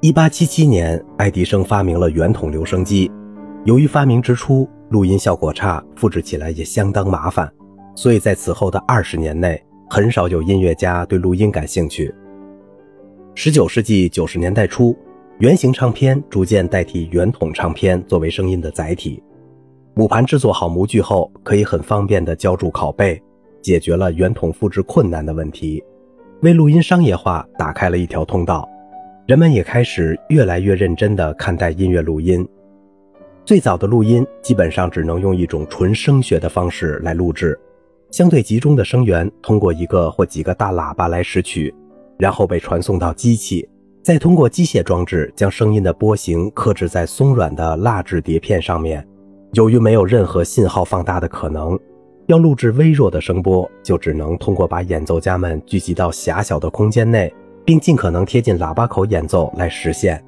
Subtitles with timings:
[0.00, 3.10] 一八七七年，爱迪生发明了圆筒留声机。
[3.64, 7.52] 由于发明之初录音效果差，复制起来也相当麻烦，
[7.96, 12.14] 所以在此后的二十年内，很少有音乐家对录音感兴趣。
[13.34, 14.96] 十九世纪九十年代初，
[15.40, 19.20] 圆形唱片逐渐代替圆筒唱片作为声音的载体。
[19.94, 23.20] 母盘制作好模具后，可以很方便地浇筑拷贝，
[23.60, 25.82] 解决了圆筒复制困难的问题，
[26.42, 28.68] 为录音商业化打开了一条通道。
[29.28, 32.48] 人们也开始越来越认真地看待音乐录音。
[33.44, 37.60] 最早的录音基本上只能用一种纯声学的方式来录制，
[38.10, 41.74] 相对集中的声源通过一个或几个大喇叭来拾取，
[42.16, 43.68] 然后被传送到机器，
[44.02, 49.06] 再通过机械装置将声音的波形刻制在松软的蜡制碟片上面。
[49.52, 51.78] 由于没有任何信号放大的可能，
[52.28, 57.30] 要录制微弱的声波，就只能通过把演奏家们聚集到狭小的空间内，
[57.68, 60.24] 并尽可能贴近喇叭口演奏来实现。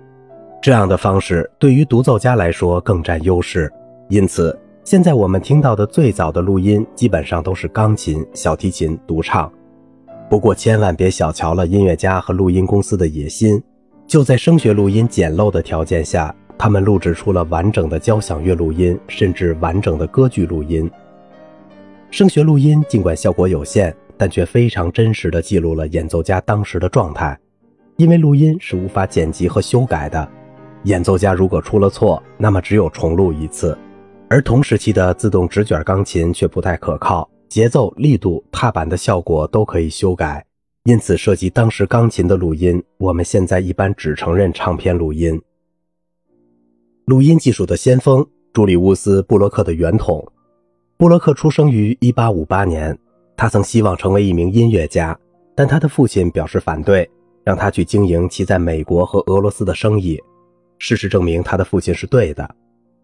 [0.60, 3.72] 这样的方式对于独奏家来说更占优势。
[4.10, 9.50] 因此，现在我们听到的最早的录音基本上都是钢琴、小提琴独唱。
[10.28, 13.58] 不过，千万别小瞧了音乐家和录音公司的野心，
[14.06, 16.34] 就在声学录音简陋的条件下。
[16.58, 20.90] 他们录制出了完整的交响乐录音，甚至完整的歌剧录音。
[22.10, 27.38] 声学录音尽管效果有限，但却非常真实地记录了演奏家当时的状态。
[27.96, 30.30] 因为录音是无法剪辑和修改的，
[30.84, 33.76] 演奏家如果出了错，那么只有重录一次。
[34.28, 40.44] 而同时期的自动直卷钢琴却不太可靠，节奏、力度、踏板的效果都可以修改。
[40.84, 45.40] 因此，涉及当时钢琴的录音，我们现在一般只承认唱片录音。
[47.06, 50.22] 录音技术的先锋朱里乌斯·布洛克的圆筒。
[50.98, 52.98] 布洛克出生于1858年，
[53.40, 55.18] 他曾希望成为一名音乐家，
[55.54, 57.08] 但他的父亲表示反对，
[57.42, 60.20] 让他去经营其在美国和俄罗斯的生意。
[60.78, 62.54] 事实证明，他的父亲是对的。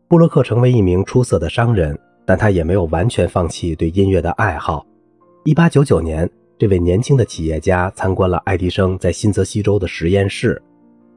[0.08, 4.86] 布洛克成为一名出色的商人，但他也没有完全放弃对音乐的爱好。
[5.46, 10.62] 1899年，这位年轻的企业家参观了爱迪生在新泽西州的实验室，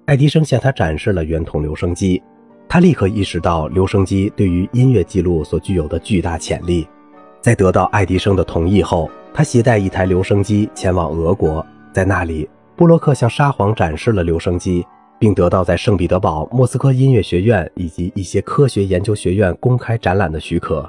[0.05, 2.23] 爱迪生向他展示了圆筒留声机。
[2.69, 6.87] 他立刻意识到留声机对于音乐记录所具有的巨大潜力，
[7.41, 14.85] 在得到爱迪生的同意后，他携带一台留声机前往俄国，在那里，布洛克向沙皇展示了留声机，
[15.17, 20.87] 并得到在圣彼得堡莫斯科音乐学院以及一些科学研究学院公开展览的许可。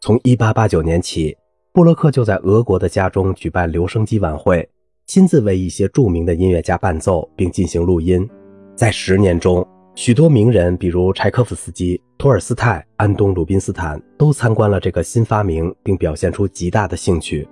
[0.00, 1.36] 从1889年起，
[1.72, 4.68] 布洛克就在俄国的家中举办留声机晚会，
[5.06, 8.28] 亲自为一些著名的音乐家伴奏并进行录音，
[8.76, 9.66] 在十年中。
[9.96, 17.48] 许多名人，比如柴可夫斯基、托尔斯泰、安东·鲁宾斯坦，都参观了这个新发明，并表现出极大的兴趣。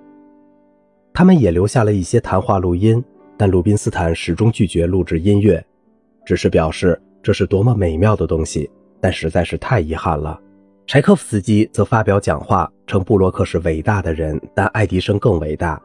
[1.15, 3.03] 他们也留下了一些谈话录音，
[3.39, 5.65] 但鲁宾斯坦始终拒绝录制音乐，
[6.27, 10.39] 只是表示这是多么美妙的东西，但实在是太遗憾了。
[10.87, 15.81] 柴可夫斯基则发表讲话，称布洛克是伟大的人，但爱迪生更伟大。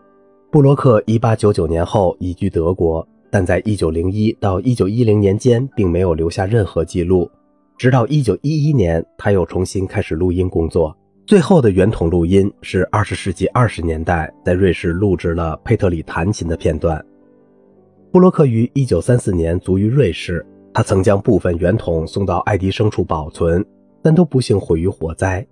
[0.52, 3.08] 布洛克1899年后移居德国。
[3.32, 7.30] 但在1901到1910年间，并没有留下任何记录。
[7.78, 10.96] 直到1911年，他又重新开始录音工作。
[11.26, 17.06] 最后的圆筒录音是20世纪20年代在瑞士录制了佩特里弹琴的片段。
[18.12, 20.46] 布洛克于1934年卒于瑞士。
[20.72, 23.66] 他曾将部分圆筒送到爱迪生处保存，
[24.04, 25.46] 但都不幸毁于火灾。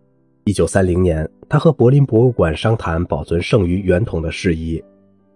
[0.45, 4.81] 1930年，他和柏林博物馆商谈保存剩余圆筒的事宜。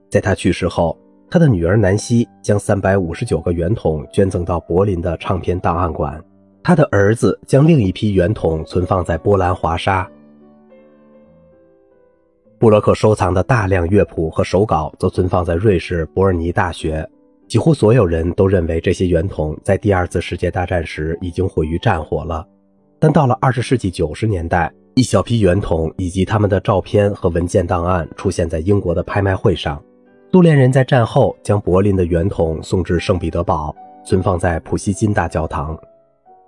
[0.09, 0.97] 在他去世后。
[1.31, 6.21] 他的女儿南希将三百五十九个圆筒捐赠到柏林的唱片档案馆，
[6.61, 10.05] 他的儿子将另一批圆筒存放在波兰华沙。
[12.59, 17.09] 布洛克收藏的大量乐谱和手稿则存放在瑞士伯尔尼大学。
[17.47, 22.45] 几乎所有人都认为这些圆筒在第二次世界大战时已经毁于战火了，
[22.99, 29.81] 但到了二十世纪九十年代，一小批圆筒以及他们的照片和文件档案出现在英国的拍卖会上。
[30.33, 33.75] 苏联人在战后将柏林的圆筒送至圣彼得堡，
[34.05, 35.77] 存放在普希金大教堂。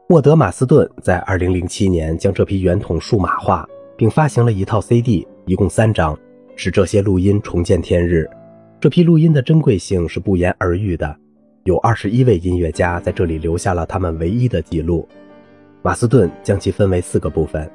[0.08, 6.18] 沃德马斯顿在2007年将这批圆筒数码化，并发行了一套 CD，一共三张，
[6.56, 8.26] 使这些录音重见天日。
[8.80, 11.14] 这批录音的珍贵性是不言而喻的，
[11.66, 15.06] 有21位音乐家在这里留下了他们唯一的记录。
[15.82, 17.70] 马斯顿将其分为四个部分：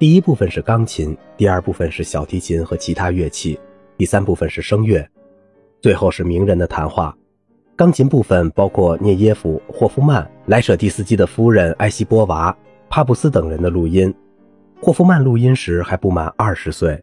[0.00, 3.56] 第一部分是钢琴，第二部分是小提琴和其他乐器，
[3.96, 5.08] 第三部分是声乐。
[5.84, 7.14] 最后是名人的谈话，
[7.76, 12.56] 钢琴部分包括涅耶夫、霍夫曼、莱舍蒂斯基的夫人埃西波娃、
[12.88, 14.10] 帕布斯等人的录音。
[14.80, 16.98] 霍夫曼录音时还不满二十岁，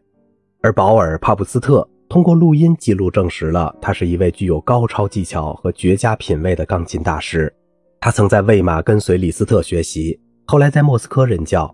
[0.62, 7.54] 而保尔·帕布斯特通过录音记录证实了他是一位具有高超技巧和绝佳品味的钢琴大师。
[8.00, 11.72] 他曾在魏玛跟随李斯特学习，后来在莫斯科任教。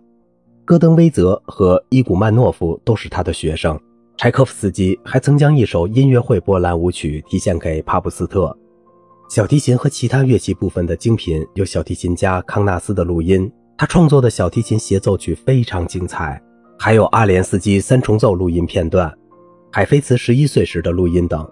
[0.63, 3.79] 戈登威泽和伊古曼诺夫都是他的学生。
[4.19, 8.53] 柴可夫斯基还曾将一首音乐会波兰舞曲提献给帕布斯特。
[9.29, 16.37] 小提琴和其他乐器部分的精品有小提琴家康纳斯的录音，他创作的小提琴协奏曲非常精彩。
[16.77, 19.09] 还有阿连斯基三重奏录音片段，
[19.71, 21.49] 海菲茨十一岁时的录音等。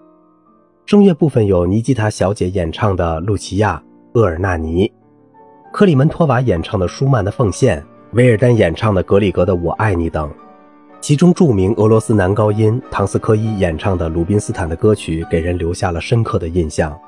[0.84, 3.82] 声乐部分有尼基塔小姐演唱的《露琪亚》。
[4.20, 4.92] 厄尔纳尼、
[5.72, 7.80] 克里门托娃演唱的舒曼的《奉献》，
[8.12, 10.30] 威尔丹演唱的格里格的《我爱你》等。
[11.00, 16.98] 其中著名俄罗斯男高音唐斯科伊演唱的鲁宾斯坦的歌曲给人留下了深刻的印象，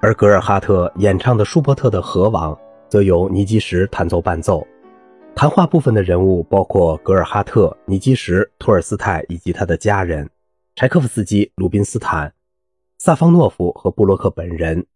[0.00, 2.54] 而格尔哈特演唱的舒伯特的《河王》
[2.88, 4.66] 则由尼基什弹奏伴奏。
[5.34, 10.28] 谈话部分的人物包括格尔哈特、尼基什、托尔斯泰以及他的家人，
[10.76, 12.32] 柴可夫斯基、鲁宾斯坦、
[12.98, 14.86] 萨方诺夫和布洛克本人。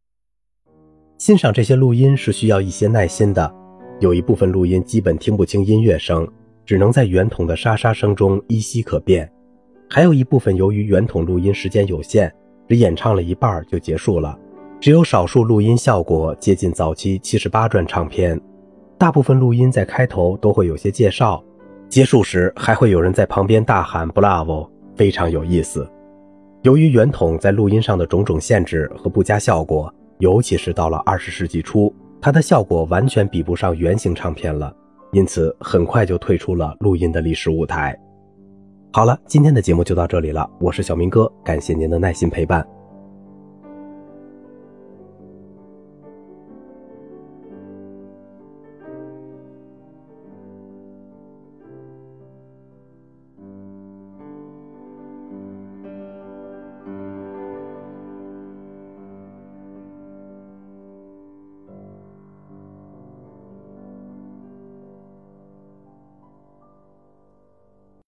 [1.18, 3.52] 欣赏这些录音是需要一些耐心的，
[4.00, 6.26] 有一部分录音基本听不清音乐声，
[6.64, 9.26] 只能在圆筒的沙沙声中依稀可辨；
[9.88, 12.32] 还有一部分由于圆筒录音时间有限，
[12.68, 14.38] 只演唱了一半就结束了，
[14.80, 18.40] 只有少数录音效果接近早期七十八转唱片。
[18.98, 21.42] 大部分录音在开头都会有些介绍，
[21.88, 25.88] 结束时还会有人在旁边大喊 “Bravo”，非常有意思。
[26.62, 29.92] 由于圆筒在录音上的种种限制和不佳效果。
[30.18, 34.74] 尤其是到了二十世纪初，它的效果完全比不上圆形唱片了，
[35.14, 37.96] 因此很快就退出了录音的历史舞台。
[38.92, 42.66] 好了，今天的节目就到这里了，我是小明哥，感谢您的耐心陪伴。